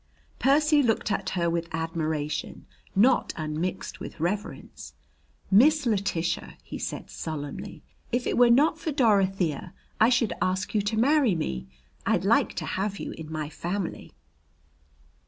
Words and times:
Percy 0.39 0.81
looked 0.81 1.11
at 1.11 1.29
her 1.37 1.47
with 1.47 1.69
admiration 1.71 2.65
not 2.95 3.33
unmixed 3.37 3.99
with 3.99 4.19
reverence. 4.19 4.93
"Miss 5.51 5.85
Letitia," 5.85 6.57
he 6.63 6.79
said 6.79 7.11
solemnly, 7.11 7.83
"if 8.11 8.25
it 8.25 8.35
were 8.35 8.49
not 8.49 8.79
for 8.79 8.91
Dorothea, 8.91 9.75
I 9.99 10.09
should 10.09 10.33
ask 10.41 10.73
you 10.73 10.81
to 10.81 10.97
marry 10.97 11.35
me. 11.35 11.67
I'd 12.03 12.25
like 12.25 12.55
to 12.55 12.65
have 12.65 12.97
you 12.97 13.11
in 13.11 13.31
my 13.31 13.47
family." 13.47 14.11